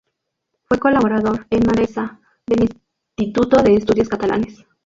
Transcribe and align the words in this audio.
Fue 0.67 0.79
colaborador, 0.79 1.45
en 1.51 1.63
Manresa, 1.63 2.19
del 2.47 2.71
Instituto 3.17 3.61
de 3.61 3.75
Estudios 3.75 4.09
Catalanes. 4.09 4.65